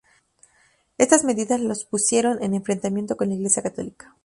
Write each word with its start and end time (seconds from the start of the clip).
Estas 0.97 1.23
medidas 1.23 1.61
los 1.61 1.85
pusieron 1.85 2.41
en 2.41 2.55
enfrentamiento 2.55 3.15
con 3.15 3.29
la 3.29 3.35
iglesia 3.35 3.61
católica. 3.61 4.15